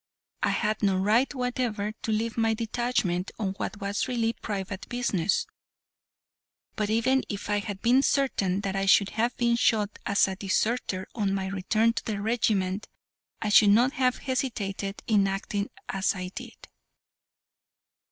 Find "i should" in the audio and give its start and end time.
8.75-9.09, 13.43-13.69